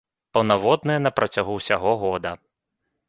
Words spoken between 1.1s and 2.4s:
працягу ўсяго года.